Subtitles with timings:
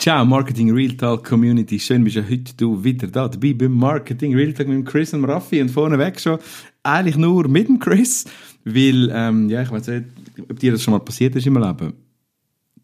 [0.00, 1.76] Ciao, Marketing Real Talk Community.
[1.80, 5.24] Schön bist du heute du wieder da dabei beim Marketing Real Talk mit Chris und
[5.24, 6.38] Raffi und vorneweg schon
[6.84, 8.24] eigentlich nur mit dem Chris,
[8.64, 10.04] weil, ähm, ja, ich weiß nicht,
[10.48, 11.94] ob dir das schon mal passiert ist im Leben.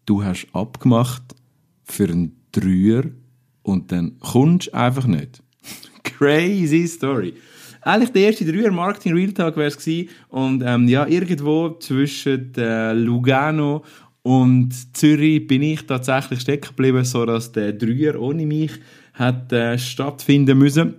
[0.05, 1.23] Du hast abgemacht
[1.85, 3.05] für einen Dreier
[3.63, 5.41] und dann kommst du einfach nicht.
[6.03, 7.33] Crazy Story.
[7.81, 12.53] Eigentlich der erste Dreier Marketing Real Talk wäre es gewesen und ähm, ja, irgendwo zwischen
[12.55, 13.85] äh, Lugano
[14.25, 18.71] und Zürich bin ich tatsächlich stecken geblieben, so dass der Dreier ohne mich
[19.13, 20.95] hat äh, stattfinden müssen.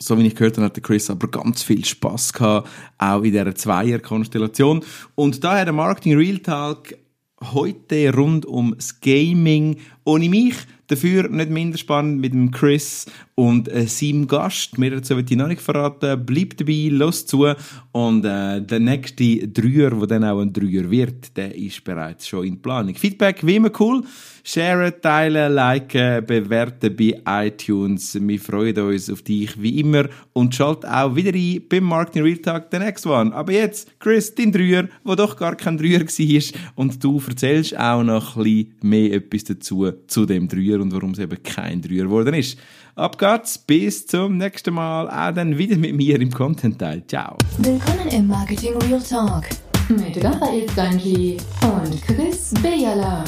[0.00, 3.30] So wie ich gehört habe, hat der Chris aber ganz viel Spaß gehabt, auch in
[3.30, 4.82] dieser Zweier-Konstellation.
[5.14, 6.96] Und da hat der Marketing Real Talk
[7.40, 10.56] heute rund ums Gaming ohne mich.
[10.88, 14.78] Dafür nicht minder spannend mit dem Chris und äh, seinem Gast.
[14.78, 16.24] Mehr dazu wird ich noch nicht verraten.
[16.24, 17.46] Bleibt dabei, los zu.
[17.92, 22.46] Und äh, der nächste Dreier, der dann auch ein Dreier wird, der ist bereits schon
[22.46, 22.94] in Planung.
[22.94, 24.02] Feedback wie immer cool.
[24.42, 28.16] Sharen, teilen, liken, bewerten bei iTunes.
[28.18, 32.38] Wir freuen uns auf dich wie immer und schalt auch wieder ein beim Marketing Real
[32.38, 33.34] Talk, der next one.
[33.34, 38.04] Aber jetzt, Chris, dein Dreier, wo doch gar kein Dreier war und du erzählst auch
[38.04, 42.04] noch ein bisschen mehr etwas dazu, zu dem Dreier und warum es eben kein Dreier
[42.04, 42.56] geworden ist.
[42.98, 47.06] Ab geht's, bis zum nächsten Mal, auch dann wieder mit mir im Content-Teil.
[47.06, 47.36] Ciao.
[47.58, 49.44] Willkommen im Marketing Real Talk
[49.90, 53.22] mit Raphael Stanji und Chris Bejala.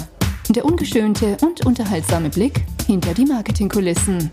[0.48, 4.30] Der ungeschönte und unterhaltsame Blick hinter die Marketingkulissen.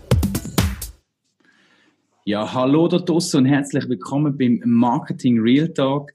[2.24, 6.12] Ja, hallo da draussen und herzlich willkommen beim Marketing Real Talk.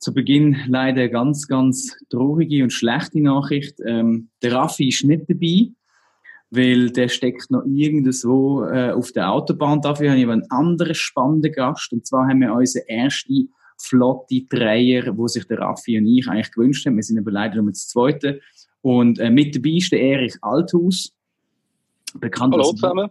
[0.00, 3.78] Zu Beginn leider ganz, ganz traurige und schlechte Nachricht.
[3.86, 5.70] Ähm, der Raffi ist nicht dabei,
[6.50, 9.80] weil der steckt noch irgendwo äh, auf der Autobahn.
[9.80, 11.92] Dafür habe ich einen anderen spannenden Gast.
[11.92, 13.46] Und zwar haben wir unsere erste
[13.78, 16.96] flotte Dreier, wo sich der Raffi und ich eigentlich gewünscht haben.
[16.96, 18.40] Wir sind aber leider nur das zweite.
[18.82, 21.14] Und äh, mit dabei ist der Erich Althaus.
[22.14, 23.10] Bekannt Hallo zusammen.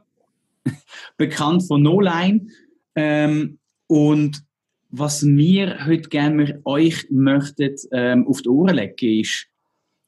[1.17, 2.47] bekannt von No Line.
[2.95, 4.43] Ähm, und
[4.89, 9.47] was wir heute gerne euch möchten ähm, auf die Ohren legen, ist,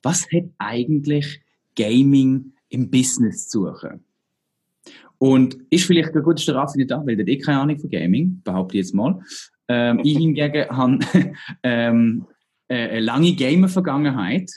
[0.03, 1.41] was hat eigentlich
[1.75, 4.04] Gaming im Business zu suchen?
[5.18, 8.42] Und ist vielleicht der gute Raffi nicht da, weil der eh keine Ahnung von Gaming,
[8.44, 9.22] behaupte ich jetzt mal.
[9.68, 11.00] Ähm, ich hingegen habe
[11.64, 12.26] ähm,
[12.68, 14.50] äh, eine lange Gamer-Vergangenheit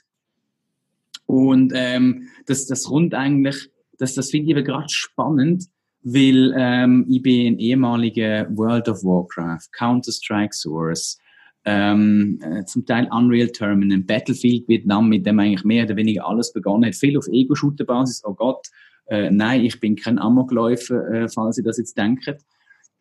[1.27, 5.65] und ähm, das, das rund eigentlich, das, das finde ich aber gerade spannend,
[6.03, 11.19] weil ähm, ich bin ein ehemaliger World of Warcraft, Counter-Strike Source,
[11.65, 16.53] ähm, äh, zum Teil Unreal Terminal, Battlefield Vietnam, mit dem eigentlich mehr oder weniger alles
[16.53, 16.95] begonnen hat.
[16.95, 18.67] Viel auf Ego-Shooter-Basis, oh Gott,
[19.07, 22.37] äh, nein, ich bin kein Amokläufer, äh, falls ihr das jetzt denkt.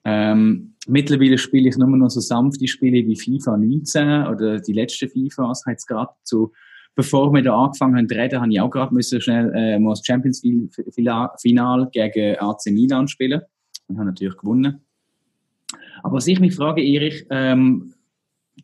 [0.05, 5.07] Ähm, mittlerweile spiele ich nur noch so sanfte Spiele wie FIFA 19 oder die letzte
[5.07, 6.51] FIFA, was jetzt gerade zu
[6.95, 9.91] bevor wir da angefangen haben zu reden, habe ich auch gerade müssen schnell äh, mal
[9.91, 13.41] das Champions Final gegen AC Milan spielen
[13.87, 14.81] und habe natürlich gewonnen.
[16.03, 17.92] Aber was ich mich frage, Erich, ähm,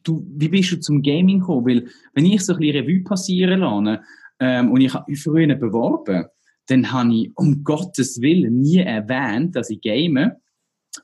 [0.04, 1.66] du, wie bist du zum Gaming gekommen?
[1.66, 4.02] Weil, wenn ich so ein bisschen Revue passieren lasse,
[4.40, 6.26] ähm, und ich habe mich früher beworben,
[6.68, 10.32] dann habe ich um Gottes Willen nie erwähnt, dass ich game.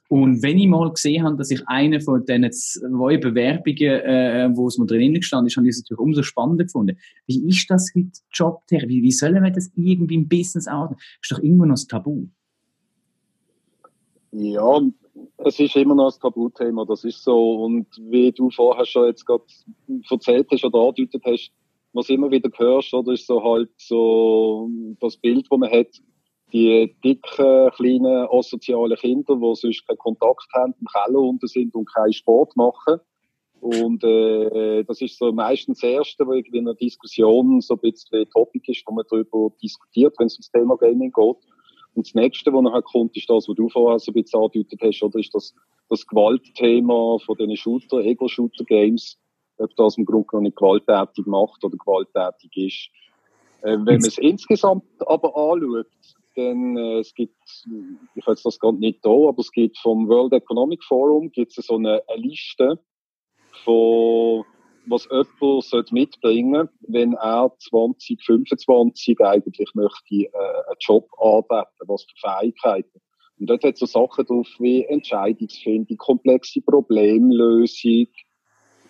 [0.10, 4.68] Und wenn ich mal gesehen habe, dass ich eine von diesen zwei Bewerbungen, äh, wo
[4.68, 6.98] es mir drin gestanden ist, habe ich es natürlich umso spannender gefunden.
[7.28, 8.88] Wie ist das heute Jobter?
[8.88, 10.66] Wie, wie sollen wir das irgendwie im Business?
[10.66, 10.92] Das
[11.22, 12.28] ist doch immer noch ein Tabu.
[14.32, 14.82] Ja,
[15.38, 17.64] es ist immer noch ein Tabuthema, das ist so.
[17.64, 19.44] Und wie du vorher schon jetzt gerade
[20.10, 21.52] erzählt hast oder angedeutet hast,
[21.94, 26.02] was immer wieder hörst, oder ist so halt so das Bild, das man hat,
[26.52, 31.92] die dicken, kleinen, asozialen Kinder, die sonst keinen Kontakt haben, im Keller unten sind und
[31.94, 33.00] keinen Sport machen.
[33.62, 37.80] Und äh, das ist so meistens das Erste, wo irgendwie in einer Diskussion so ein
[37.80, 41.38] bisschen Topic ist, wo man darüber diskutiert, wenn es ums Thema Gaming geht.
[41.96, 44.80] Und das Nächste, was nachher kommt, ist das, was du vorher so ein bisschen angedeutet
[44.82, 45.56] hast, oder ist das,
[45.90, 49.18] das Gewaltthema von den Shooter, Ego-Shooter-Games,
[49.58, 52.90] ob das im Grunde genommen nicht gewalttätig macht oder gewalttätig ist.
[53.62, 55.88] Äh, wenn man es insgesamt aber anschaut,
[56.36, 57.38] denn äh, es gibt,
[58.16, 61.76] ich jetzt das gerade nicht da, aber es gibt vom World Economic Forum gibt's so
[61.76, 62.78] eine, eine Liste
[63.64, 64.44] von
[64.88, 72.30] was jemand sollte mitbringen wenn er 2025 eigentlich möchte äh, einen Job anbieten, was für
[72.30, 73.02] Fähigkeiten.
[73.40, 78.08] Und dort hat so Sachen drauf wie Entscheidungsfindung, komplexe Problemlösung,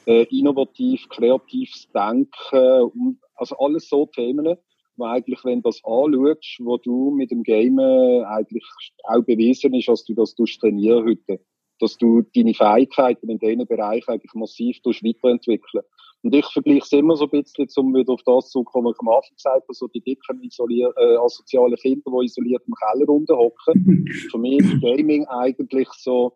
[0.05, 4.55] äh, innovativ, kreatives Denken, also alles so Themen,
[4.97, 8.63] wo eigentlich, wenn du das anschaust, wo du mit dem Game eigentlich
[9.03, 11.41] auch bewiesen ist, dass du das trainieren heute,
[11.79, 15.83] dass du deine Fähigkeiten in diesen Bereichen eigentlich massiv weiterentwickeln
[16.23, 18.95] Und ich vergleiche es immer so ein bisschen, um wieder auf das zu kommen, was
[18.95, 22.73] ich am Anfang gesagt habe, so die dicken isolier äh, asozialen Kinder, die isoliert im
[22.73, 24.07] Keller hocken.
[24.31, 26.33] Für mich ist Gaming eigentlich so,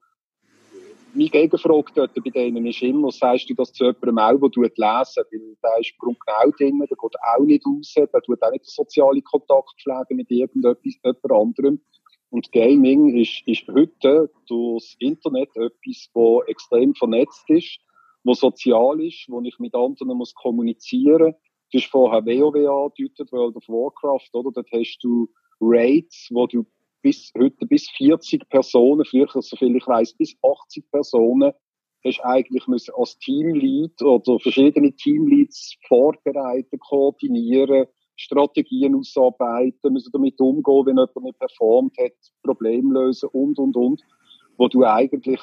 [1.14, 5.24] meine Gegenfrage dort bei denen ist immer, sagst du das zu jemandem auch, der lesen
[5.32, 8.66] Weil der ist im genau drin, der geht auch nicht raus, der tut auch nicht
[8.66, 11.82] den sozialen Kontakt pflegen mit irgendetwas, jemand anderem.
[12.30, 17.80] Und Gaming ist, ist heute durchs Internet etwas, das extrem vernetzt ist
[18.24, 21.34] wo sozial ist, wo ich mit anderen muss kommunizieren.
[21.72, 24.52] Du hast vorher WoW angedeutet, World of Warcraft, oder?
[24.52, 25.30] Dort hast du
[25.60, 26.66] Raids, wo du
[27.02, 31.54] bis heute bis 40 Personen, früher, soviel ich weiß, bis 80 Personen,
[32.04, 37.88] hast eigentlich müssen als Teamlead oder verschiedene Teamleads vorbereiten, koordinieren,
[38.20, 42.14] Strategien ausarbeiten, müssen damit umgehen, wenn jemand nicht performt hat,
[42.44, 44.02] Probleme lösen und, und, und.
[44.58, 45.40] Wo du eigentlich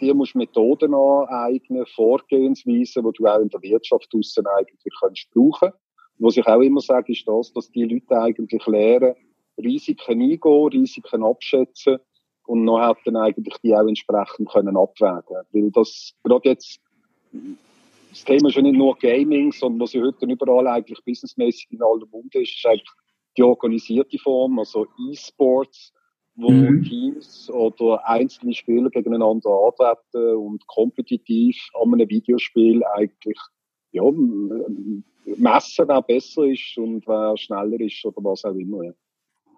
[0.00, 5.72] dir musst Methoden aneignen, Vorgehensweisen, die du auch in der Wirtschaft draussen eigentlich kannst brauchen.
[6.18, 9.14] Was ich auch immer sage, ist das, dass die Leute eigentlich lernen,
[9.58, 11.98] Risiken eingehen, Risiken abschätzen
[12.46, 15.44] und dann eigentlich die auch entsprechend können abwägen.
[15.52, 16.80] Weil das, gerade jetzt,
[18.12, 21.82] das Thema ist ja nicht nur Gaming, sondern was ja heute überall eigentlich businessmäßig in
[21.82, 22.90] aller Munde ist, ist eigentlich
[23.36, 25.92] die organisierte Form, also E-Sports,
[26.34, 26.82] wo mhm.
[26.82, 33.38] Teams oder einzelne Spieler gegeneinander antreten und kompetitiv an einem Videospiel eigentlich
[33.92, 34.02] ja,
[35.24, 38.84] messen, wer besser ist und wer schneller ist oder was auch immer.
[38.84, 38.92] Ja.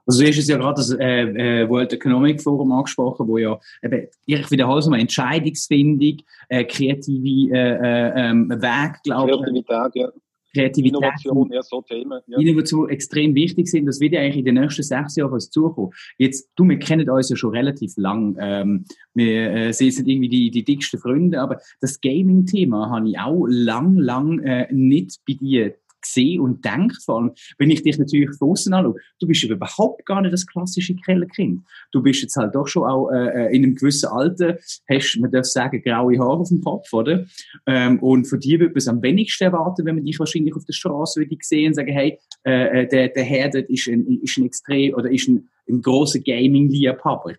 [0.06, 3.58] Also du hast es ja gerade das äh, äh, World Economic Forum angesprochen, wo ja
[3.82, 6.18] eben, ich wiederhole es mal, Entscheidungsfindung,
[6.48, 9.36] äh, kreative äh, äh, ähm, Weg, glaube ich.
[9.36, 10.08] Kreativität, ja.
[10.54, 10.98] Kreativität.
[10.98, 12.20] Innovation, ja, so Themen.
[12.26, 12.38] Ja.
[12.38, 13.86] Innovation extrem wichtig sind.
[13.86, 15.90] Das wird ja eigentlich in den nächsten sechs Jahren als zukommen.
[16.16, 18.36] Jetzt, du, wir kennen uns ja schon relativ lang.
[18.38, 18.84] Ähm,
[19.14, 23.96] wir äh, sind irgendwie die, die dicksten Freunde, aber das Gaming-Thema habe ich auch lang,
[23.96, 25.74] lang äh, nicht bei dir
[26.04, 30.06] gesehen und denkt, vor allem, wenn ich dich natürlich von außen anschaue, du bist überhaupt
[30.06, 31.64] gar nicht das klassische Kellerkind.
[31.92, 34.58] Du bist jetzt halt doch schon auch äh, äh, in einem gewissen Alter,
[34.88, 37.26] hast, man darf sagen, graue Haare auf dem Kopf, oder?
[37.66, 40.64] Ähm, und von dir würde man es am wenigsten erwarten, wenn man dich wahrscheinlich auf
[40.64, 44.06] der Straße würde sehen und sagen, hey, äh, äh der, der Herr dort ist ein,
[44.22, 47.34] ist ein extrem, oder ist ein, ein grosser Gaming-Liebhaber.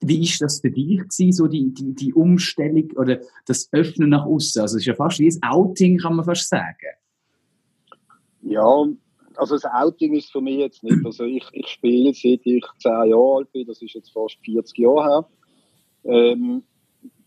[0.00, 4.26] Wie ist das für dich gewesen, so die, die, die Umstellung oder das Öffnen nach
[4.26, 4.60] außen?
[4.60, 6.94] Also es ist ja fast wie ein Outing, kann man fast sagen.
[8.44, 8.86] Ja,
[9.36, 11.04] also das Outing ist für mich jetzt nicht.
[11.04, 14.78] Also ich, ich spiele seit ich zehn Jahre alt bin, das ist jetzt fast 40
[14.78, 15.28] Jahre her.
[16.04, 16.62] Ähm,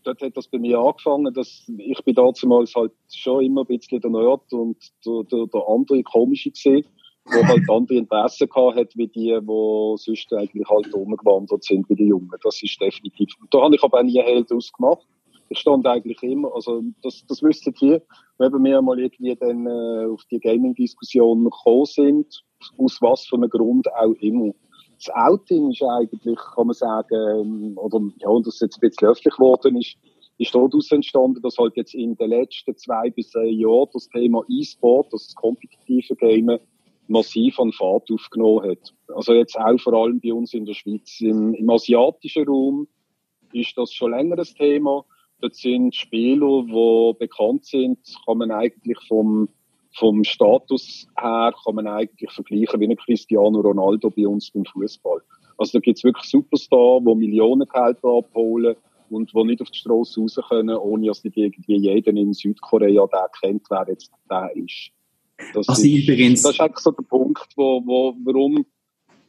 [0.04, 4.00] dort hat das bei mir angefangen, dass ich bin damals halt schon immer ein bisschen
[4.00, 6.86] der Nerd und der, der, der andere komische gesehen,
[7.32, 11.96] der halt andere Interessen gehabt hat, wie die, die sonst eigentlich halt rumgewandert sind, wie
[11.96, 12.30] die Jungen.
[12.42, 13.34] Das ist definitiv.
[13.50, 15.06] Da habe ich aber auch nie Held ausgemacht
[15.52, 18.02] stand eigentlich immer, also das, das wüsstet ihr,
[18.38, 22.44] wenn wir mal irgendwie dann äh, auf die Gaming-Diskussion gekommen sind,
[22.76, 24.52] aus was für einem Grund auch immer.
[24.96, 29.08] Das Outing ist eigentlich, kann man sagen, ähm, oder ja, und das jetzt ein bisschen
[29.08, 29.96] öffentlich geworden ist,
[30.38, 34.42] ist daraus entstanden, dass halt jetzt in den letzten zwei bis drei Jahren das Thema
[34.48, 36.60] E-Sport, das kompetitive Gamen,
[37.08, 38.94] massiv an Fahrt aufgenommen hat.
[39.08, 41.20] Also jetzt auch vor allem bei uns in der Schweiz.
[41.20, 42.86] Im, im asiatischen Raum
[43.52, 45.04] ist das schon länger ein Thema.
[45.40, 49.48] Dort sind Spieler, die bekannt sind, kann man eigentlich vom,
[49.94, 55.20] vom Status her kann man eigentlich vergleichen wie ein Cristiano Ronaldo bei uns beim Fußball.
[55.56, 58.76] Also da gibt's wirklich Superstar, die Millionengehälter abholen
[59.10, 63.06] und die nicht auf die Straße raus können, ohne dass nicht irgendwie jeder in Südkorea
[63.06, 64.90] der kennt, wer jetzt der ist.
[65.54, 66.42] Das, also ist, übrigens.
[66.42, 68.66] das ist eigentlich so der Punkt, wo, wo, warum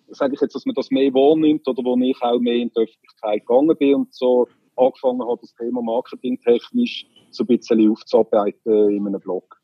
[0.08, 2.80] sage ich jetzt, dass man das mehr wahrnimmt oder wo ich auch mehr in die
[2.80, 4.48] Öffentlichkeit gegangen bin und so
[4.80, 9.60] angefangen habe, das Thema marketingtechnisch so ein bisschen aufzuarbeiten in einem Blog.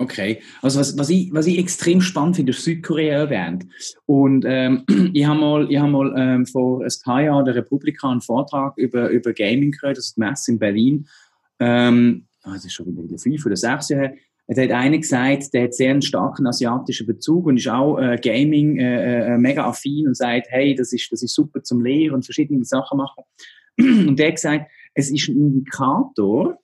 [0.00, 3.66] Okay, also was, was, ich, was ich extrem spannend finde, ist Südkorea erwähnt.
[4.06, 8.08] Und ähm, ich habe mal, ich hab mal ähm, vor ein paar Jahren der Republika
[8.08, 11.08] einen Vortrag über, über Gaming gehört, das ist die Messe in Berlin.
[11.58, 14.14] Ähm, ah, das ist schon wieder fünf oder sechs Jahre
[14.48, 18.16] da hat einer gesagt, der hat sehr einen starken asiatischen Bezug und ist auch äh,
[18.16, 22.14] Gaming äh, äh, mega affin und sagt, hey, das ist, das ist super zum Lehren
[22.14, 23.24] und verschiedene Sachen machen.
[23.78, 26.58] Und der hat gesagt, es ist ein Indikator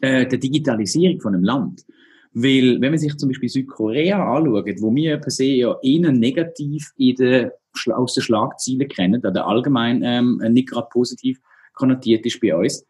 [0.00, 1.84] äh, der Digitalisierung von einem Land.
[2.32, 6.92] Weil, wenn man sich zum Beispiel Südkorea anschaut, wo wir per se ja eher negativ
[6.98, 7.54] in der,
[7.94, 11.40] aus den Schlagzeilen kennen, oder allgemein ähm, nicht gerade positiv
[11.72, 12.86] konnotiert ist bei uns,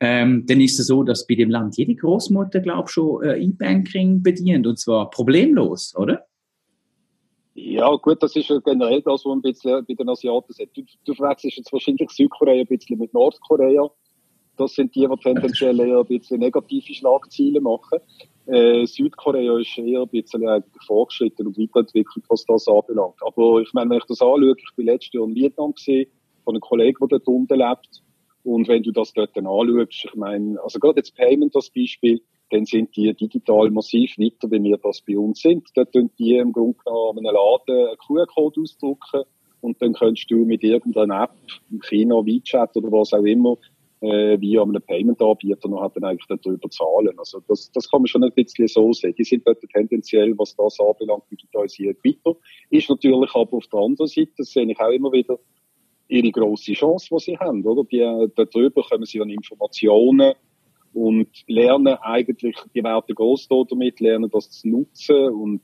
[0.00, 3.38] ähm, dann ist es so, dass bei dem Land jede Großmutter, glaube ich, schon äh,
[3.38, 6.25] E-Banking bedient und zwar problemlos, oder?
[7.58, 10.76] Ja, gut, das ist ja generell das, was ein bisschen bei den Asiaten sagt.
[10.76, 13.88] Du, du verwechselst jetzt wahrscheinlich Südkorea ein bisschen mit Nordkorea.
[14.58, 17.98] Das sind die, die tendenziell eher ein bisschen negative Schlagziele machen.
[18.44, 23.16] Äh, Südkorea ist eher ein bisschen eigentlich vorgeschritten und weiterentwickelt, was das anbelangt.
[23.22, 26.10] Aber ich meine, wenn ich das anschaue, ich bin letztes Jahr in Vietnam gesehen,
[26.44, 28.02] von einem Kollegen, der dort unten lebt.
[28.44, 32.20] Und wenn du das dort dann anschaust, ich meine, also gerade jetzt Payment das Beispiel,
[32.50, 35.68] dann sind die digital massiv weiter, wie wir das bei uns sind.
[35.74, 39.22] Dort tun die im Grunde genommen an einem Laden einen QR-Code ausdrucken
[39.60, 41.34] und dann kannst du mit irgendeiner App,
[41.70, 43.56] im China, WeChat oder was auch immer,
[44.00, 47.18] äh, wie einem Payment-Anbieter noch dann eigentlich darüber zahlen.
[47.18, 49.14] Also das, das kann man schon ein bisschen so sehen.
[49.18, 52.38] Die sind dort tendenziell, was das anbelangt, digitalisiert weiter.
[52.70, 55.38] Ist natürlich aber auf der anderen Seite, das sehe ich auch immer wieder,
[56.08, 57.82] ihre grosse Chance, die sie haben, oder?
[57.84, 60.34] Die, darüber kommen sie an Informationen
[60.96, 65.60] und lernen eigentlich, die werden groß damit, lernen das zu nutzen und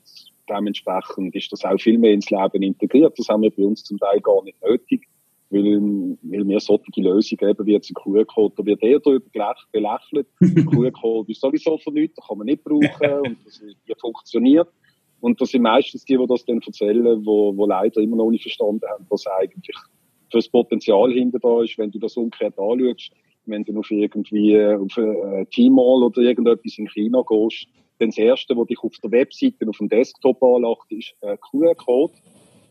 [0.48, 3.18] dementsprechend ist das auch viel mehr ins Leben integriert.
[3.18, 5.08] Das haben wir bei uns zum Teil gar nicht nötig
[5.52, 9.26] weil, weil wir solche Lösungen eben wie jetzt ein QR-Code, da wird eher darüber
[9.70, 10.26] belächelt.
[10.70, 14.68] QR-Code ist sowieso von nichts, kann man nicht brauchen und das, die funktioniert.
[15.20, 18.42] Und das sind meistens die, die das dann erzählen, wo, wo leider immer noch nicht
[18.42, 19.76] verstanden haben, was eigentlich
[20.30, 23.12] für das Potenzial hinter da ist, wenn du das umgekehrt anschaust.
[23.46, 27.66] Wenn du auf irgendwie auf ein Teammall oder irgendetwas in China gehst,
[27.98, 32.14] dann das Erste, was dich auf der Webseite auf dem Desktop anlacht, ist ein QR-Code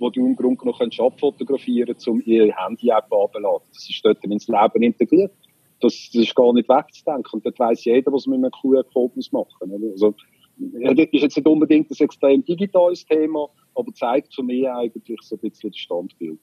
[0.02, 3.68] wo du im Grunde noch abfotografieren kannst, um ihre Handy-App abzuladen.
[3.72, 5.32] Das ist dort ins Leben integriert.
[5.80, 7.32] Das, das ist gar nicht wegzudenken.
[7.34, 9.92] Und dort weiss jeder, was man mit einem QR-Code machen muss.
[9.92, 10.16] Also,
[10.58, 15.36] das ist jetzt nicht unbedingt ein extrem digitales Thema, aber zeigt für mich eigentlich so
[15.36, 16.40] ein bisschen das Standbild.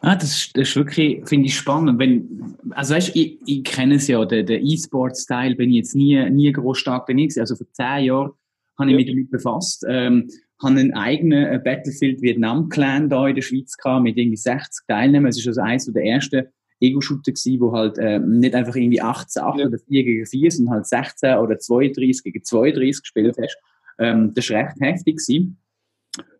[0.00, 1.98] Ah, das, das ist wirklich, finde ich spannend.
[1.98, 6.52] Wenn, also weißt, ich, ich kenne es ja, der E-Sport-Style bin ich jetzt nie, nie
[6.52, 8.32] groß stark drin Also vor zehn Jahren
[8.78, 9.84] habe ich mich damit befasst.
[9.88, 10.28] Ähm,
[10.62, 14.86] haben einen eigenen äh, Battlefield Vietnam Clan da in der Schweiz gehabt, mit irgendwie 60
[14.86, 15.30] Teilnehmern.
[15.30, 16.46] Es ist also eins der ersten
[16.80, 19.66] Ego-Shooter gewesen, wo halt äh, nicht einfach irgendwie 18, 8 ja.
[19.66, 23.56] oder 4 gegen 4, sondern halt 16 oder 32 gegen 32 gespielt hast.
[23.98, 25.58] Ähm, das war recht heftig gewesen.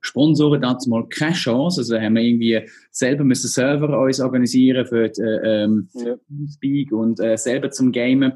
[0.00, 2.60] Sponsoren dazu mal keine Chance, also haben wir irgendwie
[2.90, 6.16] selber müssen Server uns organisieren für die, äh, ähm, ja.
[6.52, 8.32] Speak und äh, selber zum Gamen.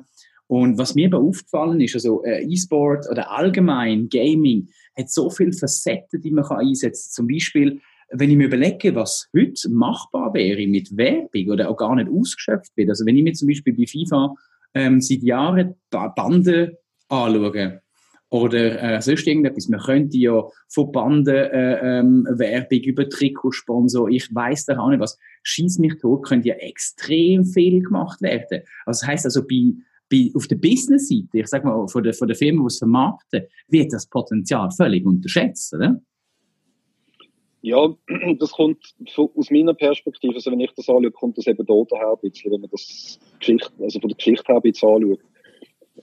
[0.48, 5.52] Und was mir aber aufgefallen ist, also äh, E-Sport oder allgemein Gaming hat so viele
[5.52, 7.12] Facetten, die man kann einsetzen kann.
[7.12, 11.96] Zum Beispiel, wenn ich mir überlege, was heute machbar wäre mit Werbung oder auch gar
[11.96, 12.90] nicht ausgeschöpft wird.
[12.90, 14.34] Also wenn ich mir zum Beispiel bei FIFA
[14.74, 16.78] ähm, seit Jahren Bande
[17.08, 17.82] anschaue,
[18.30, 19.68] oder äh, sonst irgendetwas.
[19.68, 25.00] Man könnte ja von Banden äh, ähm, Werbung über Trikotsponsor, ich weiß da auch nicht
[25.00, 28.62] was, schieß mich tot, könnte ja extrem viel gemacht werden.
[28.84, 29.72] Also das heisst also bei
[30.08, 33.42] bei, auf der Business-Seite, ich sag mal, von der, von der Firma, die es vermarkten,
[33.68, 36.00] wird das Potenzial völlig unterschätzt, oder?
[37.62, 37.92] Ja,
[38.38, 42.16] das kommt aus meiner Perspektive, also wenn ich das anschaue, kommt das eben dort her,
[42.22, 45.20] wenn man das Geschichte, also von der Geschichte her anschaut.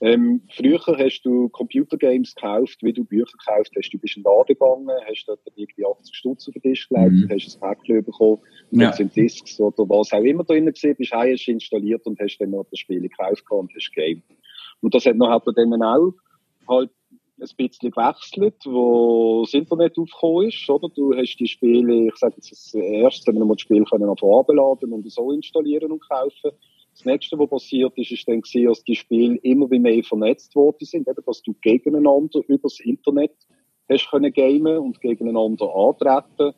[0.00, 3.90] Ähm, früher hast du Computergames gekauft, wie du Bücher gekauft hast.
[3.90, 7.12] Du bist in den Laden gegangen, hast dort irgendwie 80 Stutz auf den Tisch gelegt,
[7.12, 7.28] mhm.
[7.30, 8.38] hast ein Päckchen bekommen,
[8.70, 8.92] ja.
[8.92, 12.50] sind Discs oder was auch immer drin gewesen, bist heim, hast installiert und hast dann
[12.50, 14.22] noch das Spiel gekauft und hast Game.
[14.80, 16.12] Und das hat nachher dann auch
[16.68, 16.90] halt
[17.40, 20.88] ein bisschen gewechselt, wo das Internet aufgekommen ist, oder?
[20.88, 24.92] Du hast die Spiele, ich sage jetzt das erste, wenn man das Spiel können abladen
[24.92, 26.52] und so installieren und kaufen.
[26.94, 30.54] Das nächste, was passiert ist, ist dann gesehen, dass die Spiele immer wie mehr vernetzt
[30.54, 33.34] worden sind, eben, dass du gegeneinander übers Internet
[33.90, 36.54] hast können gamen und gegeneinander antreten.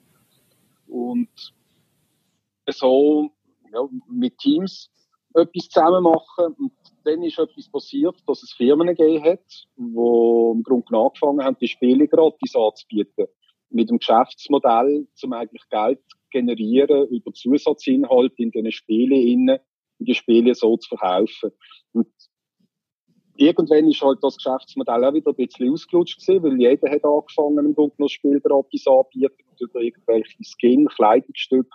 [0.87, 1.29] Und
[2.69, 3.31] so
[3.73, 4.91] ja, mit Teams
[5.35, 6.55] etwas zusammen machen.
[6.59, 6.73] Und
[7.05, 9.45] dann ist etwas passiert, dass es Firmen gegeben hat,
[9.77, 13.27] die im Grunde angefangen haben, die Spiele gratis anzubieten.
[13.71, 16.01] Mit dem Geschäftsmodell, um eigentlich Geld
[16.31, 19.61] generieren über Zusatzinhalte in diesen Spielen
[19.99, 21.51] die Spiele so zu verkaufen.
[21.93, 22.09] Und
[23.37, 27.67] irgendwann ist halt das Geschäftsmodell auch wieder ein bisschen ausgelutscht gewesen, weil jeder hat angefangen,
[27.67, 31.71] im Grunde noch Spiel gratis anbieten über irgendwelche Skin, Kleidungsstücke,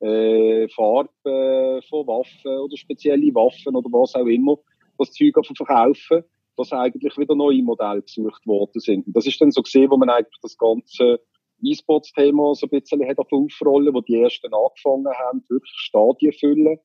[0.00, 4.58] äh, Farben von Waffen oder spezielle Waffen oder was auch immer,
[4.98, 6.24] das Zeug verkaufen,
[6.56, 9.06] dass eigentlich wieder neue Modelle gesucht worden sind.
[9.06, 11.20] Und das ist dann so gesehen, wo man eigentlich das ganze
[11.62, 16.78] E-Sports-Thema so ein bisschen hat aufrollen, wo die ersten angefangen haben, wirklich Stadien füllen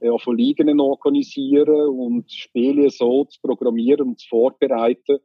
[0.00, 5.18] ja, von Ligen organisieren und Spiele so zu programmieren und zu vorbereiten,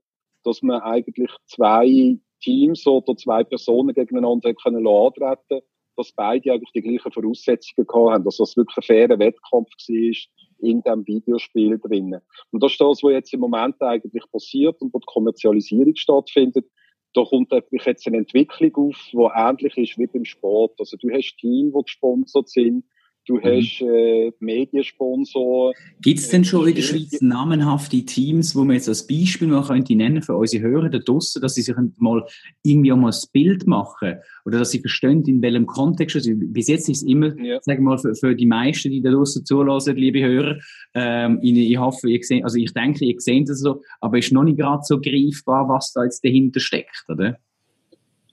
[0.44, 5.62] dass man eigentlich zwei Teams oder zwei Personen gegeneinander können antreten
[5.96, 10.13] dass beide eigentlich die gleichen Voraussetzungen haben, dass das wirklich ein fairer Wettkampf war
[10.60, 12.22] in diesem Videospiel drinnen.
[12.51, 16.65] Und das ist das, was jetzt im Moment eigentlich passiert und wo die Kommerzialisierung stattfindet.
[17.13, 20.80] Da kommt eigentlich jetzt eine Entwicklung auf, die ähnlich ist wie beim Sport.
[20.80, 22.86] Also du hast Teams, die gesponsert sind,
[23.25, 23.44] du mhm.
[23.44, 25.74] hast äh, Mediensponsoren.
[26.01, 29.63] Gibt es denn schon in der Schweiz namenhafte Teams, wo man jetzt als Beispiel mal
[29.63, 32.25] könnte nennen für unsere Hörer da draussen, dass sie sich mal
[32.63, 34.15] irgendwie auch mal das Bild machen
[34.46, 36.15] oder dass sie verstehen, in welchem Kontext.
[36.15, 37.60] Also bis jetzt ist es immer, ja.
[37.62, 40.58] sagen wir mal, für, für, die meisten, die da draussen zulassen, liebe Hörer,
[40.94, 44.32] ähm, ich, ich hoffe, ihr seht, also ich denke, ihr seht das so, aber ist
[44.32, 47.38] noch nicht gerade so greifbar, was da jetzt dahinter steckt, oder?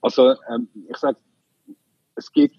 [0.03, 1.19] Also ähm, ich sage,
[2.17, 2.57] es gibt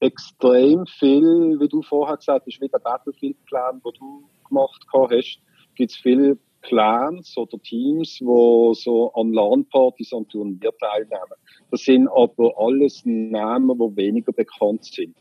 [0.00, 5.40] extrem viel, wie du vorher gesagt hast, wie der Battlefield-Plan, den du gemacht hast,
[5.74, 11.36] gibt es viele Clans oder Teams, wo so an LAN-Partys und Turnier teilnehmen.
[11.70, 15.16] Das sind aber alles Namen, die weniger bekannt sind.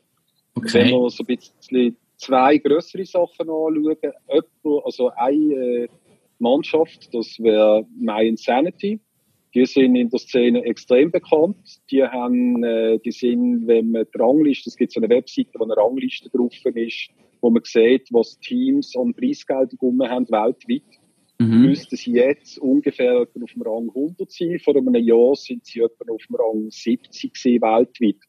[0.55, 0.85] Okay.
[0.85, 5.87] Wenn wir so ein bisschen zwei größere Sachen anschauen, also eine äh,
[6.39, 8.99] Mannschaft, das wäre My Insanity.
[9.55, 11.79] Die sind in der Szene extrem bekannt.
[11.89, 15.63] Die haben, äh, die sind, wenn man die Rangliste, es gibt so eine Webseite, wo
[15.63, 17.09] eine Rangliste drauf ist,
[17.39, 20.99] wo man sieht, was Teams an Preisgeld gewonnen haben weltweit.
[21.39, 21.67] Mhm.
[21.67, 24.59] Müssten sie jetzt ungefähr auf dem Rang 100 sein.
[24.59, 28.21] Vor einem Jahr sind sie etwa auf dem Rang 70 gewesen, weltweit.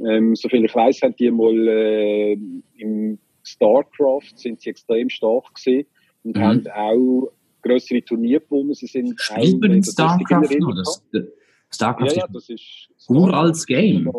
[0.00, 2.32] Ähm, soviel ich weiß, haben die mal äh,
[2.78, 5.86] im StarCraft sind sie extrem stark gewesen
[6.24, 6.40] und mhm.
[6.40, 7.32] haben auch
[7.64, 8.74] größere Turniere gewonnen.
[8.74, 10.74] Sie sind Spielt in StarCraft noch?
[10.74, 11.02] Das,
[11.70, 14.10] StarCraft ja, ja, das ist uraltes Game.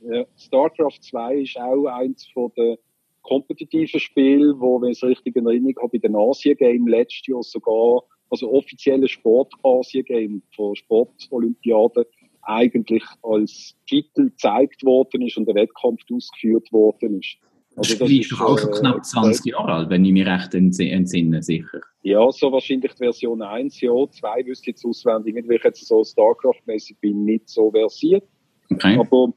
[0.00, 2.76] Ja, StarCraft 2 ist auch eins von den
[3.22, 7.42] kompetitiven Spielen, wo, wenn ich es richtig in Erinnerung habe, bei den Asien-Game letztes Jahr
[7.42, 12.04] sogar, also offizielle Sport-Asien-Game von Sport-Olympiaden,
[12.42, 17.38] eigentlich als Titel gezeigt worden ist und der Wettkampf ausgeführt worden ist.
[17.76, 20.54] Also das ist doch auch schon äh, knapp 20 Jahre alt, wenn ich mich recht
[20.54, 21.80] entsinne, sicher.
[22.02, 23.92] Ja, so wahrscheinlich die Version 1, ja.
[23.92, 28.24] 2 wüsste ich jetzt auswendig nicht, weil ich jetzt so StarCraft-mäßig bin, nicht so versiert.
[28.70, 28.98] Okay.
[28.98, 29.32] Aber,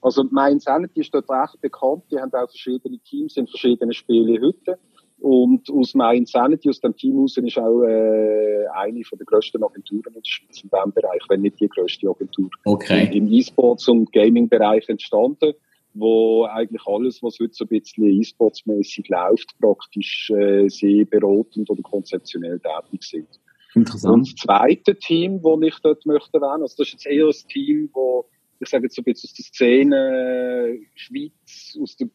[0.00, 2.04] also mein Sanity ist dort recht bekannt.
[2.10, 4.78] Die haben auch verschiedene Teams in verschiedenen Spielen heute.
[5.20, 9.62] Und aus mein Sanity, aus dem Team raus, ist auch äh, eine von der grössten
[9.62, 12.48] Agenturen in der Schweiz in diesem Bereich, wenn nicht die grösste Agentur.
[12.64, 13.10] Okay.
[13.12, 15.54] Im E-Sports- und Gaming-Bereich entstanden
[15.98, 21.82] wo eigentlich alles, was heute so ein bisschen E-Sports-mäßig läuft, praktisch äh, sehr beratend oder
[21.82, 23.28] konzeptionell tätig sind.
[23.74, 24.14] Interessant.
[24.14, 27.46] Und das zweite Team, das ich dort möchte erwähnen, also das ist jetzt eher das
[27.46, 28.26] Team, wo
[28.60, 32.08] ich sage jetzt so ein bisschen aus der Szene äh, Schweiz, aus der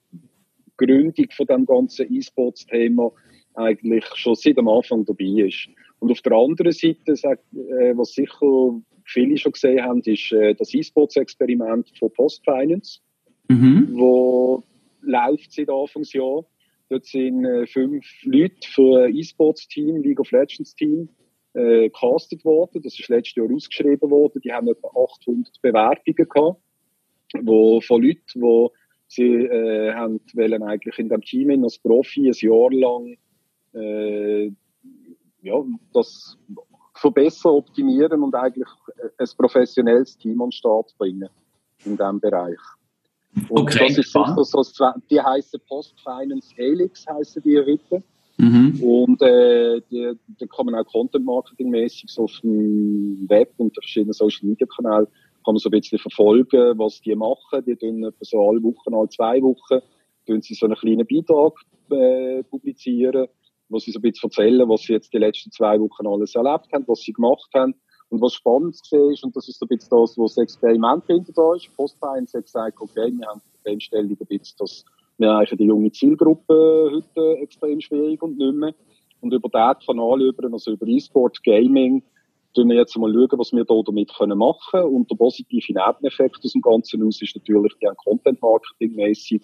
[0.77, 3.11] Gründung von dem ganzen E-Sports-Thema
[3.53, 5.69] eigentlich schon seit am Anfang dabei ist.
[5.99, 10.73] Und auf der anderen Seite, äh, was sicher viele schon gesehen haben, ist äh, das
[10.73, 12.99] E-Sports-Experiment von Post Finance
[13.47, 13.89] mhm.
[13.93, 14.63] wo
[15.01, 16.45] läuft seit Anfangsjahr.
[16.89, 21.09] Dort sind äh, fünf Leute für ein E-Sports-Team, League of Legends-Team,
[21.53, 22.81] äh, castet worden.
[22.81, 24.41] Das ist letztes Jahr ausgeschrieben worden.
[24.41, 26.61] Die haben etwa 800 Bewerbungen gehabt,
[27.41, 28.67] wo, von Leuten, die
[29.07, 33.17] sie äh, haben wollen eigentlich in dem Team als Profi ein Jahr lang
[33.73, 34.51] äh,
[35.41, 36.37] ja, das
[36.95, 38.69] verbessern, optimieren und eigentlich
[39.17, 41.29] ein professionelles Team an den Start bringen
[41.85, 42.59] in diesem Bereich.
[43.49, 44.63] Und okay, das ist sicher so,
[45.09, 48.03] die heißen Post Finance Helix, heißen die heute.
[48.37, 48.81] Mhm.
[48.81, 53.73] Und äh, die, die kann man auch Content Marketing mäßig so auf dem Web und
[53.73, 55.07] verschiedenen Social Media Kanälen
[55.43, 57.63] kann man so ein bisschen verfolgen, was die machen.
[57.65, 59.81] Die tun etwa so alle Wochen, alle zwei Wochen,
[60.25, 61.53] tun sie so einen kleinen Beitrag
[61.91, 63.27] äh, publizieren,
[63.69, 66.71] wo sie so ein bisschen erzählen, was sie jetzt die letzten zwei Wochen alles erlebt
[66.73, 67.75] haben, was sie gemacht haben.
[68.13, 71.55] Und was spannend ist, und das ist ein bisschen das, was das Experiment hinter da
[71.55, 74.85] ist, Postfinance hat gesagt, okay, wir haben die Problemstellung ein bisschen, dass
[75.17, 78.75] wir eigentlich die junge Zielgruppe heute extrem schwierig und nicht mehr.
[79.21, 82.03] Und über diesen Kanal, über, also über E-Sport, Gaming,
[82.55, 84.95] schauen wir jetzt mal schauen, was wir da damit machen können.
[84.95, 89.41] Und der positive Nebeneffekt aus dem Ganzen aus ist natürlich, die haben Content-Marketing-mäßig,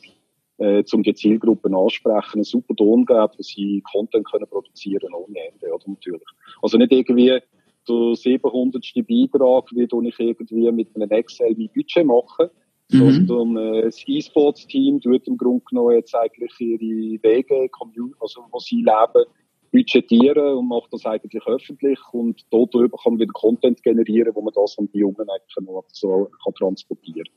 [0.60, 5.40] äh, um die Zielgruppen ansprechen, einen super Ton geben, wo sie Content können produzieren ohne
[5.40, 6.22] Ende, oder natürlich.
[6.62, 7.42] Also nicht irgendwie,
[7.90, 8.84] der 700.
[9.08, 12.52] Beitrag, wie ich irgendwie mit einem Excel mein Budget mache,
[12.92, 13.28] mhm.
[13.28, 17.70] sondern äh, das E-Sports-Team tut im Grunde genommen jetzt eigentlich ihre Wege,
[18.20, 19.26] also wo sie leben,
[19.72, 24.54] budgetieren und macht das eigentlich öffentlich und darüber kann man wieder Content generieren, wo man
[24.56, 27.30] das an die Jungen einfach noch so kann transportieren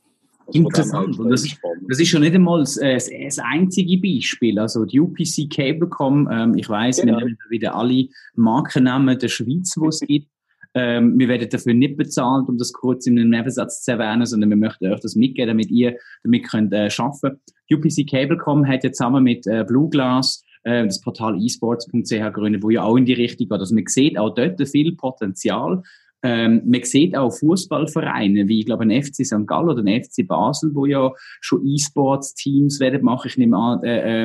[0.46, 1.18] also Interessant.
[1.18, 4.58] Und das, ist, das ist schon nicht einmal das, äh, das, einzige Beispiel.
[4.58, 7.18] Also die UPC Cablecom, ähm, ich weiß, genau.
[7.18, 10.28] wir nehmen wieder alle Markennamen der Schweiz, wo es gibt.
[10.74, 14.50] Ähm, wir werden dafür nicht bezahlt, um das kurz in einem Nebensatz zu erwähnen, sondern
[14.50, 17.40] wir möchten euch das mitgeben, damit ihr damit könnt äh, arbeiten.
[17.70, 22.70] UPC Cablecom hat ja zusammen mit äh, Blue Glass äh, das Portal esports.ch gegründet, wo
[22.70, 23.60] ja auch in die Richtung geht.
[23.60, 25.82] Also man sieht auch dort viel Potenzial.
[26.24, 29.46] Ähm, man sieht auch Fußballvereine, wie ich glaube ein FC St.
[29.46, 33.26] Gallen oder ein FC Basel, wo ja schon E-Sports-Teams werden machen.
[33.26, 34.22] Ich nehme an, äh,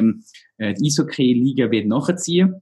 [0.60, 2.62] äh, die Eishockey-Liga wird nachziehen.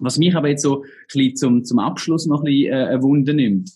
[0.00, 3.32] Was mich aber jetzt so ein bisschen zum, zum Abschluss noch ein bisschen äh, Wunder
[3.32, 3.70] nimmt.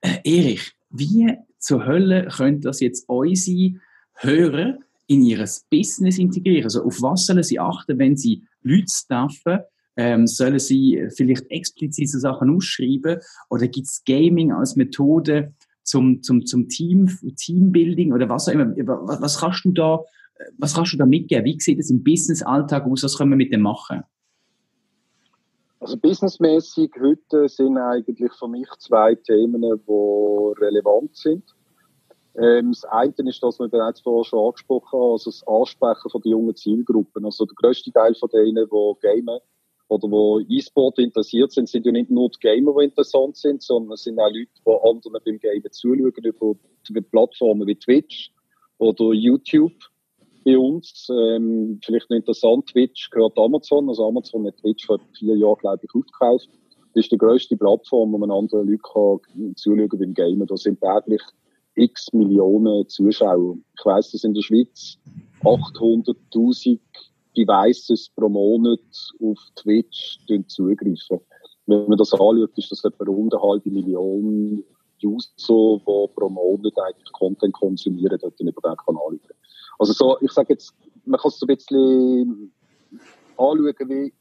[0.00, 3.74] Äh, Erich, wie zur Hölle könnte das jetzt unsere
[4.14, 6.64] Hörer in ihr Business integrieren?
[6.64, 9.60] Also auf was sollen sie achten, wenn sie Leute staffen?
[9.96, 13.20] Ähm, sollen sie vielleicht explizit so Sachen ausschreiben?
[13.50, 18.74] Oder gibt es Gaming als Methode zum, zum, zum Team, Teambuilding oder was auch immer?
[18.76, 20.00] Was, was kannst du da,
[20.58, 21.44] was kannst du da mitgeben?
[21.44, 23.02] Wie sieht es im Business-Alltag aus?
[23.02, 24.02] Was können wir mit dem machen?
[25.82, 31.42] Also businessmäßig heute sind eigentlich für mich zwei Themen, die relevant sind.
[32.36, 36.22] Ähm, das eine ist, dass wir bereits vorher schon angesprochen haben, also das Ansprechen von
[36.22, 37.24] den jungen Zielgruppen.
[37.24, 39.40] Also der grösste Teil von denen, die gamen
[39.88, 43.94] oder wo E-Sport interessiert sind, sind ja nicht nur die Gamer, die interessant sind, sondern
[43.94, 48.32] es sind auch Leute, die anderen beim Gamen zuschauen über Plattformen wie Twitch
[48.78, 49.74] oder YouTube
[50.44, 51.08] bei uns.
[51.10, 55.80] Ähm, vielleicht noch interessant, Twitch gehört Amazon, also Amazon hat Twitch vor vier Jahren, glaube
[55.82, 56.48] ich, aufgekauft.
[56.94, 60.46] Das ist die grösste Plattform, wo man anderen Leuten kann zuschauen beim Gamen.
[60.46, 61.22] Da sind täglich
[61.74, 63.56] x Millionen Zuschauer.
[63.78, 64.98] Ich weiss, dass in der Schweiz
[65.42, 66.78] 800.000
[67.36, 68.80] Devices pro Monat
[69.22, 71.20] auf Twitch zugreifen.
[71.66, 74.62] Wenn man das anschaut, ist das etwa rund eine halbe Million
[75.02, 79.18] User, die pro Monat eigentlich Content konsumieren, dort über den Kanal.
[79.78, 82.52] Also so, ich sage jetzt, man kann es so ein bisschen
[83.36, 84.12] anschauen wie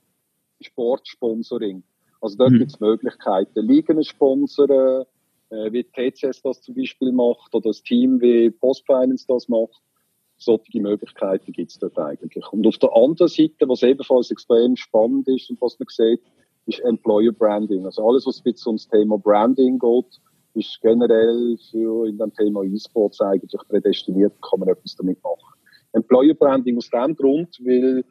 [0.61, 1.83] Sportsponsoring.
[2.21, 2.59] Also dort mhm.
[2.59, 5.05] gibt es Möglichkeiten, Ligen sponsern,
[5.49, 9.81] äh, wie TCS das zum Beispiel macht oder das Team wie Postfinance das macht.
[10.37, 12.47] Solche Möglichkeiten gibt es dort eigentlich.
[12.51, 16.21] Und auf der anderen Seite, was ebenfalls extrem spannend ist und was man sieht,
[16.65, 17.85] ist Employer Branding.
[17.85, 20.19] Also alles, was jetzt ums Thema Branding geht,
[20.53, 25.37] ist generell für in dem Thema E-Sports eigentlich prädestiniert, kann man etwas damit machen.
[25.93, 28.03] Employer Branding aus dem Grund, weil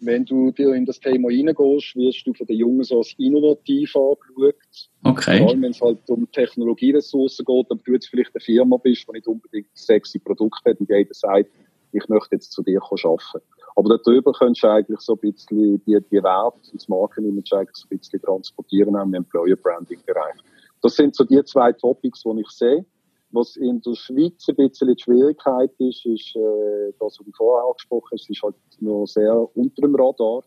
[0.00, 3.96] wenn du dir in das Thema reingehst, wirst du von den Jungen so als innovativ
[3.96, 4.90] angeschaut.
[5.04, 5.38] Okay.
[5.38, 9.06] Vor allem, wenn es halt um Technologieressourcen geht, ob du jetzt vielleicht eine Firma bist,
[9.08, 11.50] die nicht unbedingt sexy Produkte hat und jeder sagt,
[11.92, 13.40] ich möchte jetzt zu dir arbeiten.
[13.76, 17.76] Aber darüber könntest du eigentlich so ein bisschen die, die Werte und das Markenimage eigentlich
[17.76, 20.36] so ein bisschen transportieren, auch im Employer Branding Bereich.
[20.82, 22.84] Das sind so die zwei Topics, die ich sehe.
[23.30, 27.68] Was in der Schweiz ein bisschen die Schwierigkeit ist, ist, äh, das, was du vorher
[27.68, 30.42] angesprochen hast, ist halt noch sehr unter dem Radar.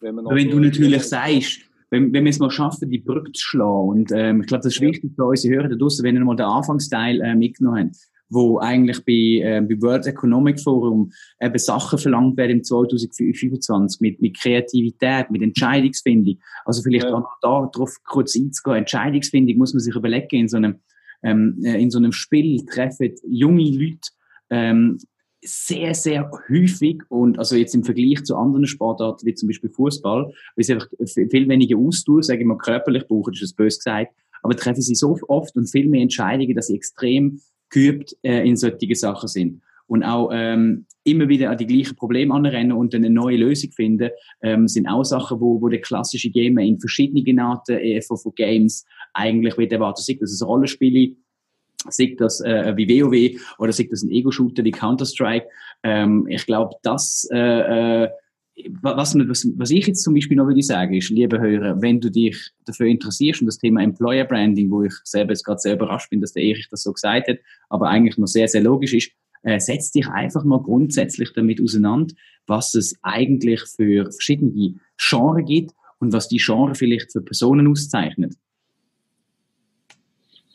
[0.00, 1.60] Wenn, man wenn du natürlich sagst,
[1.90, 4.74] wenn, wenn wir es mal schaffen, die Brücke zu schlagen, und ähm, ich glaube, das
[4.74, 7.96] ist wichtig für unsere Hörer da draussen, wenn ihr mal den Anfangsteil äh, mitgenommen habt,
[8.30, 14.20] wo eigentlich bei, äh, bei World Economic Forum eben Sachen verlangt werden im 2025 mit,
[14.20, 16.38] mit Kreativität, mit Entscheidungsfindung.
[16.64, 17.14] Also vielleicht ja.
[17.14, 18.78] auch da drauf kurz einzugehen.
[18.78, 20.76] Entscheidungsfindung muss man sich überlegen in so einem
[21.22, 24.10] ähm, äh, in so einem Spiel treffen junge Leute
[24.50, 24.98] ähm,
[25.42, 30.32] sehr, sehr häufig und also jetzt im Vergleich zu anderen Sportarten wie zum Beispiel Fußball,
[30.56, 34.12] weil sie einfach viel weniger austun, sage ich mal körperlich brauchen, das ist bös gesagt,
[34.42, 38.56] aber treffen sie so oft und viel mehr Entscheidungen, dass sie extrem geübt äh, in
[38.56, 43.10] solche Sachen sind und auch ähm, immer wieder an die gleichen Probleme anrennen und eine
[43.10, 44.10] neue Lösung finden,
[44.42, 48.34] ähm, sind auch Sachen, wo, wo der klassische Gamer in verschiedenen Arten äh, von, von
[48.34, 50.04] Games eigentlich wird erwartet.
[50.04, 51.16] Sei das ein Rollenspiel,
[51.88, 55.46] sei das äh, wie WoW oder sei das ein Ego-Shooter wie Counter-Strike.
[55.82, 58.08] Ähm, ich glaube, das äh, äh,
[58.82, 62.50] was, was, ich jetzt zum Beispiel noch würde sagen, ist, liebe Hörer, wenn du dich
[62.64, 66.20] dafür interessierst und das Thema Employer Branding, wo ich selber jetzt gerade sehr überrascht bin,
[66.20, 69.10] dass der Erich das so gesagt hat, aber eigentlich noch sehr, sehr logisch ist,
[69.42, 72.14] äh, setz dich einfach mal grundsätzlich damit auseinander,
[72.46, 78.34] was es eigentlich für verschiedene Genres gibt und was die Genre vielleicht für Personen auszeichnet.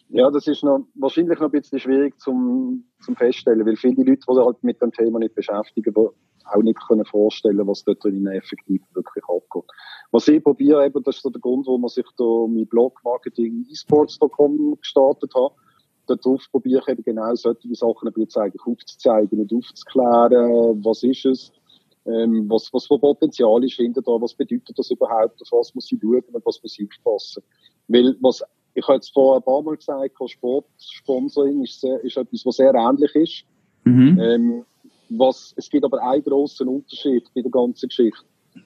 [0.10, 4.22] Ja, das ist noch, wahrscheinlich noch ein bisschen schwierig zum, zum feststellen, weil viele Leute,
[4.28, 5.92] die sich halt mit dem Thema nicht beschäftigen,
[6.46, 9.70] auch nicht können vorstellen, was dort drin effektiv wirklich abgeht.
[10.12, 13.66] Was ich probiere, eben, das ist der Grund, wo man sich da mit Blog Marketing
[13.72, 15.54] esports.com gestartet hat,
[16.08, 21.26] darauf probiere ich eben genau solche Sachen ein bisschen eigentlich aufzuzeigen und aufzuklären, was ist
[21.26, 21.52] es,
[22.06, 25.92] ähm, was, was für Potenzial ist hinter da, was bedeutet das überhaupt, auf was muss
[25.92, 27.44] ich schauen und was muss ich aufpassen.
[27.88, 32.46] Weil, was, ich habe jetzt vorher ein paar Mal gesagt, Sportsponsoring ist, sehr, ist etwas,
[32.46, 33.46] was sehr ähnlich ist.
[33.86, 34.20] Mhm.
[34.20, 34.66] Ähm,
[35.18, 38.26] was, es gibt aber einen grossen Unterschied bei der ganzen Geschichte.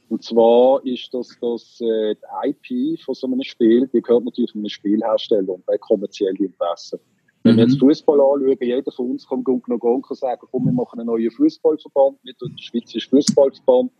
[0.09, 4.53] Und zwar ist das, dass äh, die IP von so einem Spiel, die gehört natürlich
[4.55, 6.99] einem Spielhersteller und bei kommerziellen Interessen.
[7.43, 7.87] Wenn wir jetzt mhm.
[7.87, 11.07] Fußball anschauen, jeder von uns kann gut noch gehen und sagen, komm, wir machen einen
[11.07, 13.91] neuen Fußballverband mit dem Schweizerischen Fußballverband,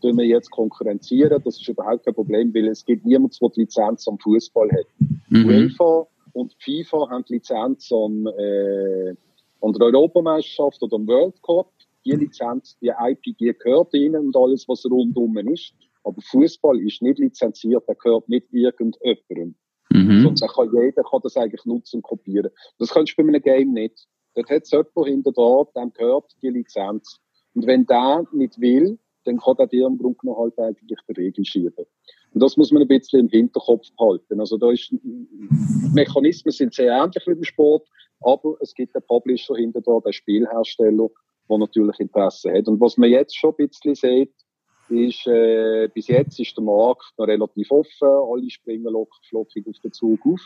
[0.00, 1.42] tun wir jetzt konkurrenzieren.
[1.44, 4.86] Das ist überhaupt kein Problem, weil es gibt niemanden, der die Lizenz am Fußball hat.
[5.28, 5.46] Mhm.
[5.46, 9.10] UEFA und FIFA haben die Lizenz am, äh,
[9.60, 11.70] an der Europameisterschaft oder am World Cup.
[12.04, 15.72] Die Lizenz, die IP, die gehört ihnen und alles, was rundum ist.
[16.02, 19.54] Aber Fußball ist nicht lizenziert, der gehört nicht irgendjemandem.
[19.90, 20.22] Mhm.
[20.22, 22.50] Sonst kann jeder kann das eigentlich nutzen und kopieren.
[22.78, 24.06] Das kannst du bei einem Game nicht.
[24.34, 27.20] Dort hat es jemand hinter dran, dem gehört die Lizenz.
[27.54, 31.12] Und wenn der nicht will, dann kann der dir im Grunde genommen halt eigentlich die
[31.12, 31.86] Regel schieben.
[32.32, 34.40] Und das muss man ein bisschen im Hinterkopf behalten.
[34.40, 34.92] Also da ist,
[35.94, 37.88] Mechanismen sind sehr ähnlich wie im Sport,
[38.20, 41.08] aber es gibt einen Publisher hinter da, den Spielhersteller,
[41.48, 42.68] der natürlich Interesse hat.
[42.68, 44.34] Und was man jetzt schon ein bisschen sieht,
[44.88, 49.78] ist, äh, bis jetzt ist der Markt noch relativ offen, alle springen locker flockig auf
[49.80, 50.40] den Zug auf.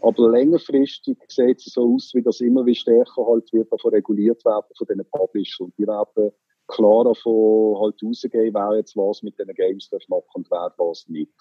[0.00, 4.44] Aber längerfristig sieht es so aus, wie das immer wie stärker halt wird davon reguliert
[4.44, 5.66] werden von diesen Publishern.
[5.66, 6.32] Und die werden
[6.66, 11.08] klar davon halt rausgehen, wer jetzt was mit diesen Games darf machen und wer was
[11.08, 11.32] nicht.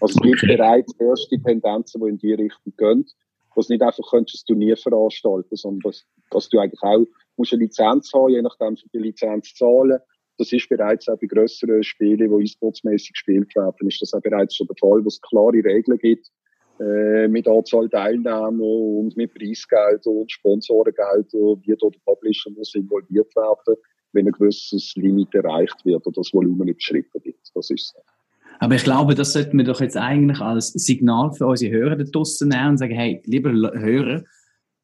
[0.00, 3.06] Also es gibt bereits erste Tendenzen, die in die Richtung gehen,
[3.54, 7.06] was nicht einfach könntest ein Turnier veranstalten, sondern dass, dass du eigentlich auch
[7.38, 9.98] musst eine Lizenz haben, je nachdem für die Lizenz zahlen.
[10.36, 14.56] Das ist bereits auch bei grösseren Spielen, die e-sportsmäßig gespielt werden, ist das auch bereits
[14.56, 16.28] schon der Fall, wo es klare Regeln gibt,
[16.80, 23.34] äh, mit Anzahl Teilnehmer und mit Preisgeld und Sponsorengeld, wie dort der Publisher muss involviert
[23.34, 23.76] werden
[24.12, 27.36] wenn ein gewisses Limit erreicht wird oder das Volumen überschritten wird.
[27.54, 28.00] Das ist so.
[28.60, 32.04] Aber ich glaube, das sollten wir doch jetzt eigentlich als Signal für unsere Hörer da
[32.04, 34.24] draussen nehmen und sagen, hey, lieber Hörer,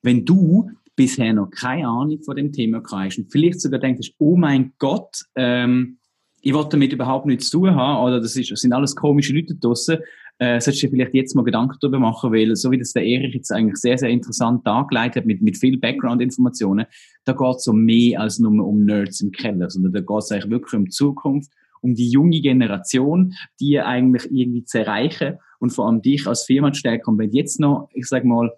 [0.02, 4.36] wenn du bisher noch keine Ahnung von dem Thema hast und vielleicht sogar denkst, oh
[4.36, 5.98] mein Gott, ähm,
[6.40, 9.32] ich wollte damit überhaupt nichts zu tun haben, oder das, ist, das sind alles komische
[9.32, 9.98] Leute draussen,
[10.38, 13.04] äh, solltest du dir vielleicht jetzt mal Gedanken darüber machen, weil so wie das der
[13.04, 16.86] Erich jetzt eigentlich sehr, sehr interessant dargelegt hat, mit, mit viel Background-Informationen,
[17.24, 20.32] da geht es um mehr als nur um Nerds im Keller, sondern da geht es
[20.32, 25.86] eigentlich wirklich um Zukunft, um die junge Generation, die eigentlich irgendwie zu erreichen und vor
[25.86, 27.10] allem dich als Firma zu stärken.
[27.10, 28.50] Und wenn jetzt noch, ich sag mal,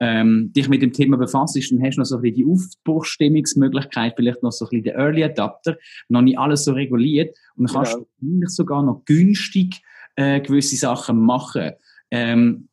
[0.00, 4.14] ähm, dich mit dem Thema befasst, dann hast du noch so ein bisschen die Aufbruchstimmungsmöglichkeit,
[4.16, 5.76] vielleicht noch so ein bisschen der Early Adapter,
[6.08, 8.06] noch nicht alles so reguliert und dann kannst genau.
[8.20, 9.82] du sogar noch günstig
[10.16, 11.72] äh, gewisse Sachen machen.
[12.10, 12.68] Ähm,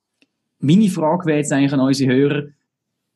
[0.59, 2.43] meine Frage wäre jetzt eigentlich an unsere Hörer,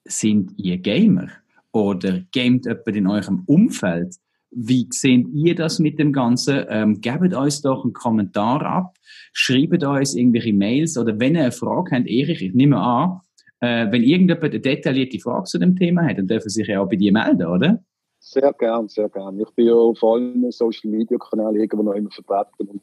[0.05, 1.29] sind ihr Gamer?
[1.71, 4.15] Oder gamet jemand in eurem Umfeld?
[4.51, 6.65] Wie seht ihr das mit dem Ganzen?
[6.69, 8.97] Ähm, gebt uns doch einen Kommentar ab,
[9.31, 13.19] schreibt uns irgendwelche Mails oder wenn ihr eine Frage habt, Erich, ich nehme an,
[13.61, 16.81] äh, wenn irgendjemand eine detaillierte Frage zu dem Thema hat, dann dürfen Sie sich ja
[16.81, 17.83] auch bei dir melden, oder?
[18.19, 19.39] Sehr gern, sehr gern.
[19.39, 22.81] Ich bin ja auf allen Social Media Kanälen irgendwo noch immer vertreten und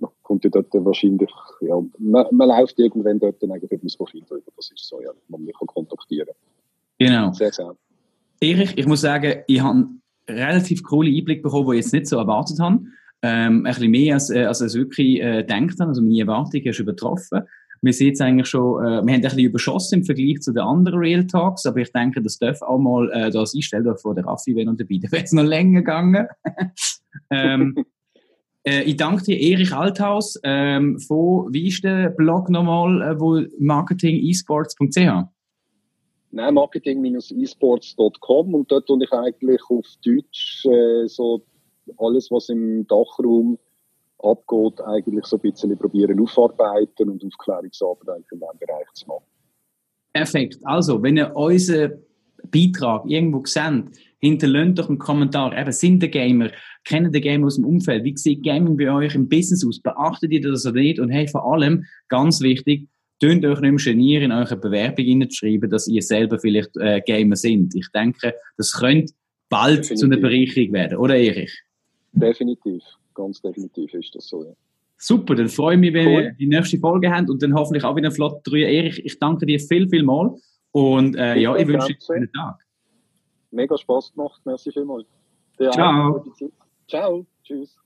[0.00, 1.30] man kommt ja dort wahrscheinlich,
[1.60, 4.50] ja, man, man läuft irgendwann dort eigentlich über das Profil drüber.
[4.56, 6.34] Das ist so, ja, man mich kontaktieren.
[6.98, 7.32] Genau.
[7.32, 7.76] Sehr, sehr.
[8.40, 12.06] Erich, ich muss sagen, ich habe einen relativ coole Einblick bekommen, den ich jetzt nicht
[12.06, 12.80] so erwartet habe.
[13.22, 16.78] Ähm, ein bisschen mehr als, äh, als ich wirklich äh, denkt Also meine Erwartungen hast
[16.78, 17.42] du übertroffen.
[17.82, 20.62] Wir sind jetzt eigentlich schon, äh, wir haben ein bisschen überschossen im Vergleich zu den
[20.62, 24.24] anderen Real Talks, aber ich denke, das darf auch mal äh, das einstellen vor der
[24.24, 24.98] Raffi, wenn und dabei.
[25.00, 26.26] Da wäre es noch länger gegangen.
[27.30, 27.84] ähm,
[28.64, 33.42] äh, ich danke dir, Erich Althaus, ähm, von, wie ist der Blog nochmal, äh, wo
[33.58, 35.28] marketingesports.ch?
[36.30, 41.42] Nein, marketing-esports.com und dort tue ich eigentlich auf Deutsch äh, so
[41.96, 43.58] alles, was im Dachraum
[44.18, 49.24] abgeht, eigentlich so ein bisschen probieren aufarbeiten und Aufklärungsarbeit in diesem Bereich zu machen.
[50.12, 50.58] Perfekt.
[50.64, 52.02] Also, wenn ihr unseren
[52.50, 53.84] Beitrag irgendwo seht,
[54.18, 55.56] hinterlasst doch einen Kommentar.
[55.56, 56.50] Eben, sind der Gamer,
[56.84, 58.04] kennen den Gamer aus dem Umfeld?
[58.04, 59.80] Wie sieht Gaming bei euch im Business aus?
[59.80, 60.98] Beachtet ihr das oder nicht?
[60.98, 62.88] Und hey, vor allem, ganz wichtig,
[63.20, 67.34] Tönt euch nicht mehr genieren, in eure Bewerbung hineinzuschreiben, dass ihr selber vielleicht äh, Gamer
[67.34, 67.74] sind.
[67.74, 69.12] Ich denke, das könnte
[69.48, 69.98] bald definitiv.
[69.98, 71.52] zu einer Bereicherung werden, oder Erich?
[72.12, 72.82] Definitiv,
[73.18, 74.52] ganz definitiv ist das so, ja.
[75.00, 76.22] Super, dann freue ich mich, wenn cool.
[76.22, 78.66] wir die nächste Folge haben und dann hoffentlich auch wieder flott drüber.
[78.66, 80.34] Erich, ich danke dir viel, viel mal
[80.72, 82.56] und äh, ja, ich wünsche dir einen schönen Tag.
[83.50, 85.06] Mega Spaß gemacht, merci vielmals.
[85.72, 86.24] Ciao.
[86.88, 87.76] Ciao, tschüss.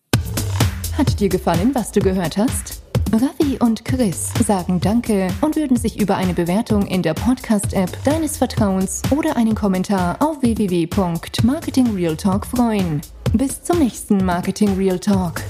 [0.97, 2.83] Hat dir gefallen, was du gehört hast?
[3.13, 8.39] Ravi und Chris sagen Danke und würden sich über eine Bewertung in der Podcast-App deines
[8.39, 13.03] Vertrauens oder einen Kommentar auf www.marketingrealtalk freuen.
[13.35, 15.41] Bis zum nächsten Marketing Real Talk.